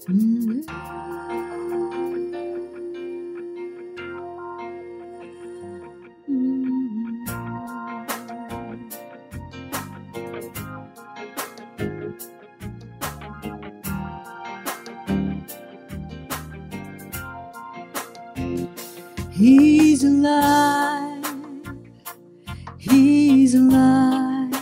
[0.00, 0.66] He's
[20.04, 21.24] alive.
[22.78, 24.54] He's alive.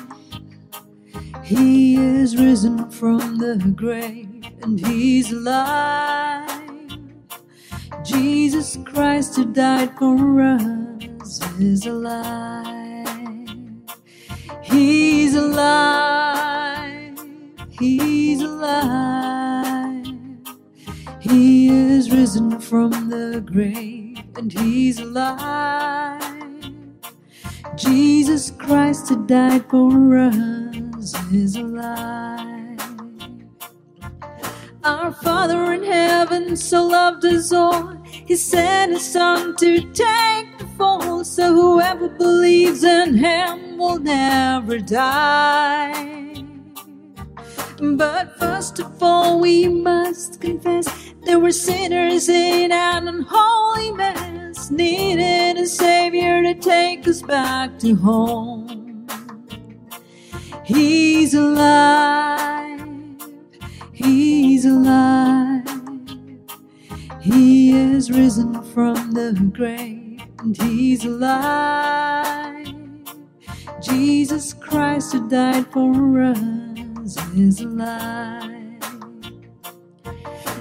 [1.45, 6.49] He is risen from the grave and he's alive.
[8.05, 13.09] Jesus Christ who died for us is alive.
[14.63, 17.19] He's alive.
[17.71, 20.07] He's alive.
[21.21, 26.23] He is risen from the grave and he's alive.
[27.77, 32.58] Jesus Christ who died for us is alive.
[34.89, 40.67] Our Father in heaven so loved us all, He sent His Son to take the
[40.79, 46.43] fall, so whoever believes in Him will never die.
[47.79, 50.87] But first of all, we must confess
[51.27, 57.95] that we're sinners in an unholy mess, needing a Savior to take us back to
[57.95, 59.07] home.
[60.65, 62.38] He's alive,
[68.09, 72.67] is risen from the grave, and He's alive.
[73.81, 78.83] Jesus Christ who died for us is alive.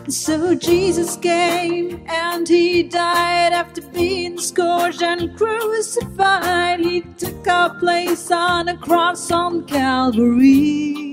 [0.08, 6.80] So Jesus came and he died after being scourged and crucified.
[6.80, 11.07] He took our place on a cross on Calvary.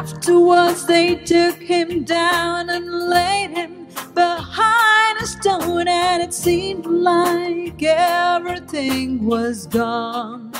[0.00, 7.82] Afterwards, they took him down and laid him behind a stone, and it seemed like
[7.82, 10.50] everything was gone.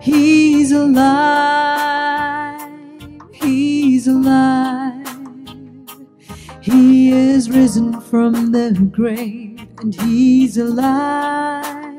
[0.00, 1.08] He's alive.
[3.32, 5.06] He's alive.
[6.62, 11.94] He is risen from the grave and he's alive.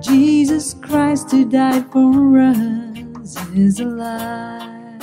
[0.00, 2.93] Jesus Christ who died for us
[3.24, 5.00] is alive.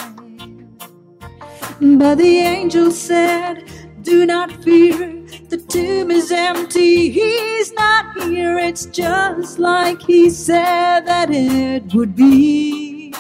[1.80, 3.64] But the angel said,
[4.04, 8.60] Do not fear, the tomb is empty, he's not here.
[8.60, 13.14] It's just like he said that it would be.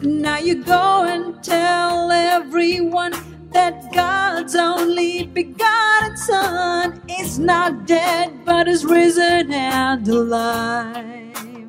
[0.00, 3.12] Now you go and tell everyone
[3.50, 11.67] that God's only begotten Son is not dead but is risen and alive.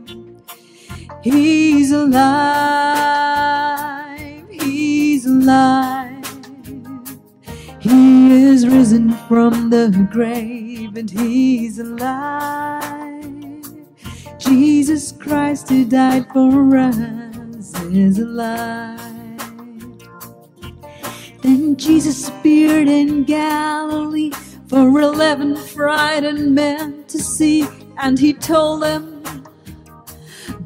[1.31, 2.89] He's alive.
[4.49, 6.25] He's alive.
[7.79, 13.23] He is risen from the grave and he's alive.
[14.39, 18.99] Jesus Christ who died for us is alive.
[21.43, 24.31] Then Jesus appeared in Galilee
[24.67, 27.67] for eleven frightened men to see,
[27.99, 29.18] and he told them,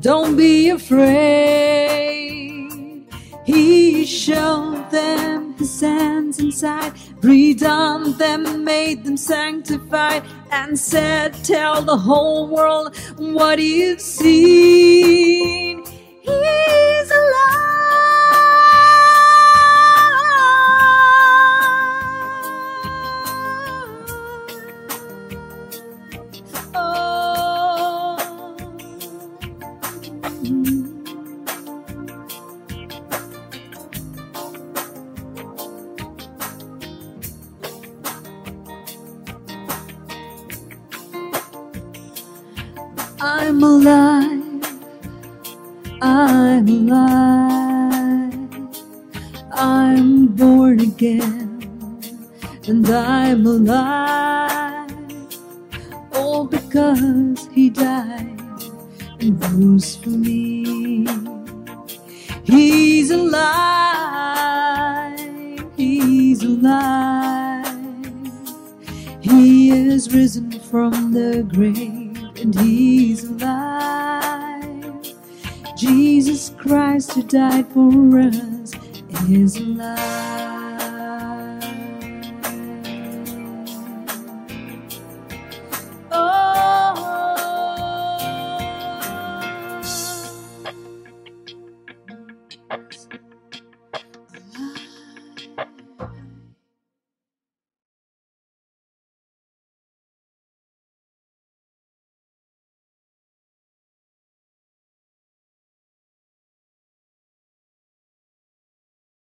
[0.03, 2.03] Don't be afraid.
[3.45, 6.91] He showed them his hands inside,
[7.21, 15.85] breathed on them, made them sanctified, and said, Tell the whole world what you've seen.
[16.21, 18.02] He's alive.
[30.45, 31.03] I'm
[43.63, 44.43] alive.
[46.01, 48.33] I'm alive.
[49.53, 51.69] I'm born again.
[52.67, 54.91] And I'm alive.
[56.13, 58.32] All because he died
[59.31, 61.07] rose for me.
[62.43, 63.43] He's alive.
[65.77, 67.65] He's alive.
[69.21, 75.05] He is risen from the grave and he's alive.
[75.77, 78.73] Jesus Christ who died for us
[79.29, 80.52] is alive.